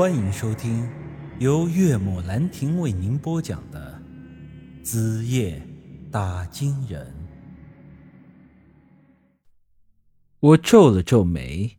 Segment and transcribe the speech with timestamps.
[0.00, 0.88] 欢迎收听
[1.40, 4.00] 由岳母兰亭为您播讲的
[4.82, 5.60] 《子夜
[6.10, 7.06] 打金人》。
[10.40, 11.76] 我皱了皱眉，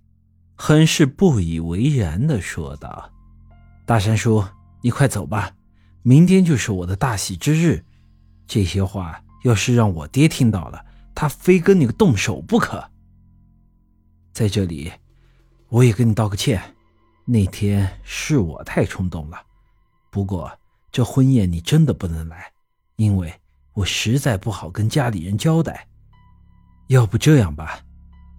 [0.54, 3.12] 很是不以为然的说道
[3.88, 4.46] ：“大山叔，
[4.84, 5.56] 你快走吧，
[6.04, 7.84] 明天就是我的大喜之日。
[8.46, 10.86] 这些话要是让我爹听到了，
[11.16, 12.88] 他非跟你动手不可。
[14.32, 14.92] 在这里，
[15.70, 16.62] 我也跟你道个歉。”
[17.34, 19.42] 那天是我太冲动了，
[20.10, 20.52] 不过
[20.92, 22.52] 这婚宴你真的不能来，
[22.98, 23.34] 因为
[23.72, 25.88] 我实在不好跟家里人交代。
[26.88, 27.80] 要不这样吧，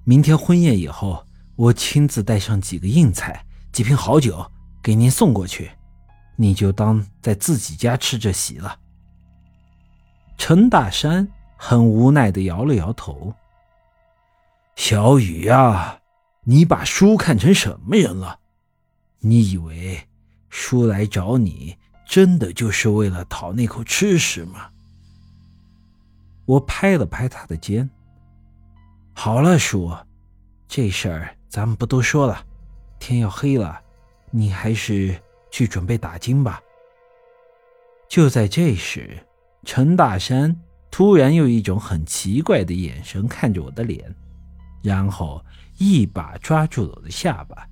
[0.04, 1.26] 明天婚宴以后，
[1.56, 4.44] 我亲自带上几个硬菜、几瓶好酒
[4.82, 5.70] 给您送过去，
[6.36, 8.78] 你就当在自己家吃这席了。
[10.36, 13.32] 陈大山很无奈的摇了摇头
[14.76, 15.98] ：“小雨呀，
[16.44, 18.40] 你把叔看成什么人了？”
[19.24, 20.00] 你以为
[20.48, 24.68] 叔来找你，真的就是为了讨那口吃食吗？
[26.44, 27.88] 我拍了拍他的肩。
[29.14, 29.96] 好了，叔，
[30.66, 32.44] 这事儿咱们不多说了。
[32.98, 33.80] 天要黑了，
[34.32, 35.16] 你还是
[35.52, 36.60] 去准备打金吧。
[38.08, 39.16] 就在这时，
[39.64, 40.54] 陈大山
[40.90, 44.12] 突然用一种很奇怪的眼神看着我的脸，
[44.82, 45.44] 然后
[45.78, 47.68] 一把抓住了我的下巴。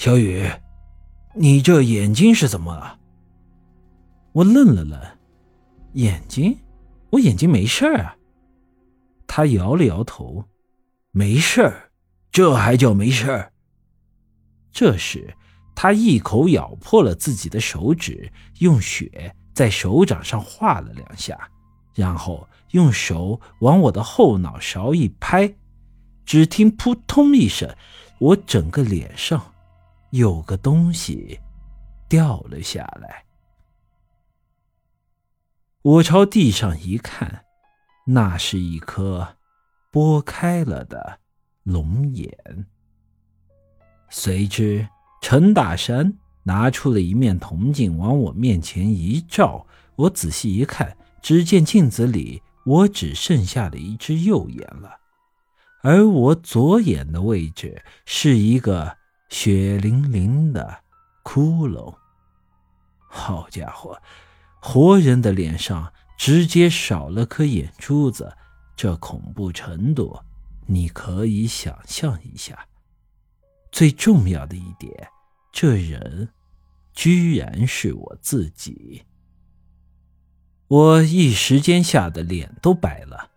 [0.00, 0.50] 小雨，
[1.34, 2.98] 你这眼睛是怎么了？
[4.32, 4.98] 我愣了愣，
[5.92, 6.56] 眼睛？
[7.10, 8.16] 我眼睛没事啊。
[9.26, 10.42] 他摇了摇头，
[11.10, 11.90] 没事儿，
[12.32, 13.52] 这还叫没事儿？
[14.72, 15.36] 这时，
[15.74, 21.38] 他一口咬破了自己的手指，用血在手掌上画了两下，
[21.94, 25.54] 然后用手往我的后脑勺一拍，
[26.24, 27.76] 只听扑通一声，
[28.18, 29.49] 我整个脸上。
[30.10, 31.38] 有个东西
[32.08, 33.24] 掉了下来，
[35.82, 37.44] 我朝地上一看，
[38.06, 39.36] 那是一颗
[39.92, 41.20] 剥开了的
[41.62, 42.66] 龙眼。
[44.08, 44.88] 随之，
[45.22, 54.90] 陈大山拿出了一面铜镜，往我面前一照，我仔细一看，只见镜子里我只剩下了一只右眼了，
[55.82, 58.98] 而我左眼的位置是一个。
[59.30, 60.82] 血淋淋的
[61.22, 61.94] 窟窿，
[63.08, 63.96] 好家伙，
[64.60, 68.36] 活人的脸上直接少了颗眼珠子，
[68.76, 70.18] 这恐怖程度
[70.66, 72.66] 你可以想象一下。
[73.70, 75.08] 最重要的一点，
[75.52, 76.28] 这人
[76.92, 79.04] 居然是我自己。
[80.66, 83.30] 我一时间吓得脸都白了，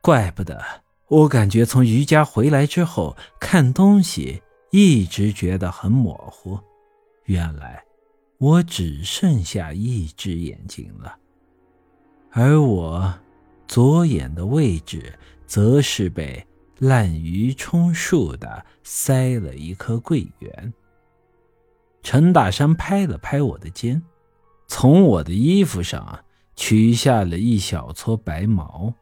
[0.00, 0.64] 怪不得
[1.08, 4.40] 我感觉从瑜伽回来之后看东西。
[4.74, 6.58] 一直觉得很模糊，
[7.24, 7.84] 原来
[8.38, 11.14] 我只剩下一只眼睛了，
[12.30, 13.12] 而我
[13.68, 16.46] 左眼的位置则是被
[16.78, 20.72] 滥竽充数的塞了一颗桂圆。
[22.02, 24.02] 陈大山拍了拍我的肩，
[24.68, 26.24] 从我的衣服上
[26.56, 28.94] 取下了一小撮白毛。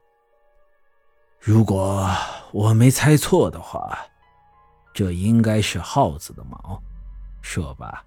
[1.39, 2.11] 如果
[2.51, 3.97] 我没猜错的话。
[4.93, 6.83] 这应该是耗子的毛，
[7.41, 8.05] 说吧，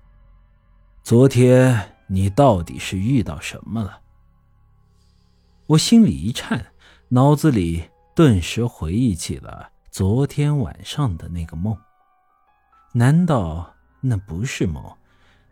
[1.01, 3.99] 昨天你到底是遇到什么了？
[5.66, 6.73] 我心里一颤，
[7.07, 11.75] 脑子里顿时回忆起了昨天晚上的那个梦。
[12.91, 14.83] 难道那不是梦？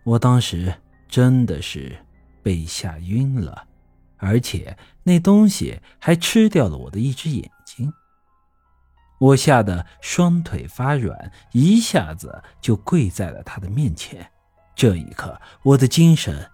[0.04, 0.74] 我当时
[1.08, 1.98] 真的是
[2.44, 3.66] 被吓晕了，
[4.18, 7.92] 而且那东西还吃掉了我的一只眼睛。
[9.22, 14.32] 我吓得双腿发软，一下子就跪在了他的面前。
[14.76, 16.50] 这一刻，我的精神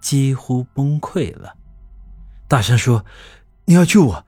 [0.00, 1.52] 几乎崩溃了。
[2.46, 3.04] 大声说
[3.66, 4.24] ：“你要救我，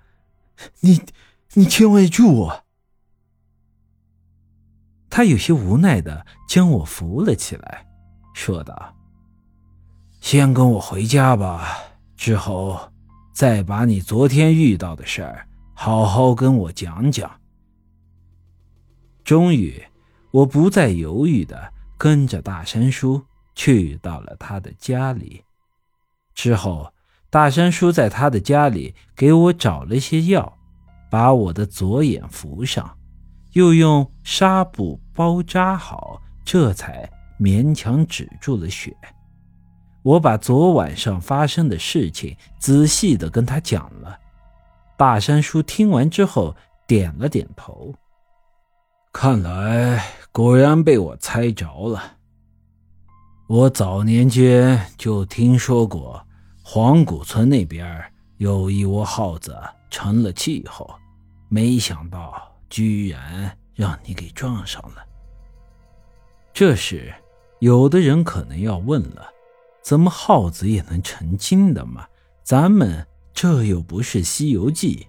[0.81, 1.01] 你，
[1.53, 2.65] 你千万救我。”
[5.09, 7.87] 他有些无奈的将我扶了起来，
[8.35, 8.97] 说道
[10.21, 11.79] ：“先跟我回家吧，
[12.17, 12.91] 之后
[13.33, 17.31] 再把你昨天遇到的事儿好好跟我讲讲。”
[19.25, 19.83] 终于，
[20.31, 23.23] 我不再犹豫的跟着大山叔
[23.55, 25.43] 去到了他的家里。
[26.35, 26.93] 之后，
[27.31, 30.59] 大山叔在他的家里给我找了些药，
[31.11, 32.99] 把我的左眼扶上，
[33.53, 37.11] 又用纱布包扎好，这才
[37.41, 38.95] 勉强止住了血。
[40.03, 44.19] 我把昨晚上发生的事情仔细的跟他讲了。
[44.99, 46.55] 大山叔听完之后
[46.87, 47.95] 点了点头。
[49.17, 52.17] 看来果然被我猜着了。
[53.47, 56.27] 我早年间就听说过，
[56.65, 58.05] 黄谷村那边
[58.39, 59.57] 有一窝耗子
[59.89, 60.93] 成了气候，
[61.49, 62.35] 没想到
[62.69, 64.97] 居然让你给撞上了。
[66.53, 67.15] 这时，
[67.61, 69.29] 有的人可能要问了：
[69.81, 72.05] 怎么耗子也能成精的吗？
[72.43, 75.07] 咱们这又不是《西游记》。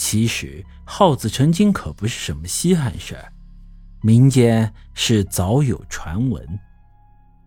[0.00, 3.30] 其实，耗子成精可不是什么稀罕事儿，
[4.00, 6.58] 民间是早有传闻。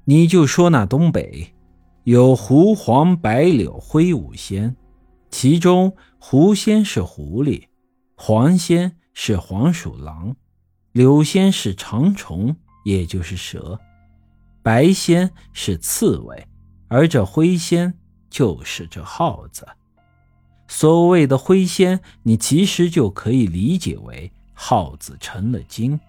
[0.05, 1.51] 你就说那东北
[2.03, 4.75] 有狐黄白柳灰五仙，
[5.31, 7.69] 其中狐仙是狐狸，
[8.15, 10.35] 黄仙是黄鼠狼，
[10.91, 13.79] 柳仙是长虫，也就是蛇，
[14.61, 16.47] 白仙是刺猬，
[16.87, 17.91] 而这灰仙
[18.29, 19.67] 就是这耗子。
[20.73, 25.99] 所谓的灰仙，你其实就可以理解为耗子成了精。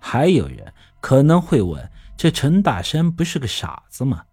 [0.00, 1.88] 还有人可能会问。
[2.16, 4.24] 这陈大山不是个傻子吗？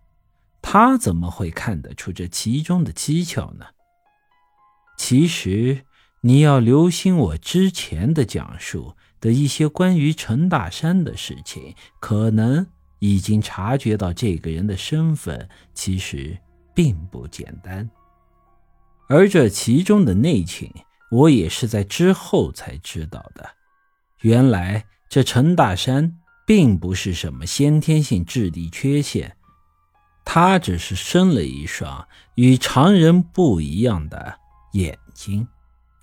[0.64, 3.68] 他怎么会看得出这其中的蹊跷呢？
[4.98, 5.86] 其实
[6.22, 12.66] 你要留心我之前的讲述的一些关于陈大山的事情，可能
[12.98, 16.36] 已经察觉到这个人的身份其实
[16.74, 17.88] 并不简单。
[19.08, 20.72] 而这其中的内情，
[21.12, 23.50] 我也是在之后才知道的。
[24.22, 26.20] 原来这陈大山。
[26.48, 29.36] 并不是什么先天性智力缺陷，
[30.24, 34.38] 他只是生了一双与常人不一样的
[34.74, 35.48] 眼睛，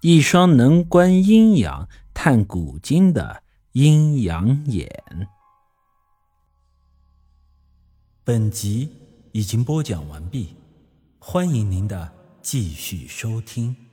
[0.00, 4.90] 一双能观阴阳、探古今的阴阳眼。
[8.24, 8.90] 本集
[9.30, 10.56] 已经播讲完毕，
[11.20, 13.91] 欢迎您的继续收听。